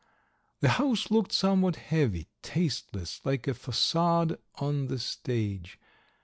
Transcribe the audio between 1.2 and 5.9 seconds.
somewhat heavy, tasteless, like a façade on the stage.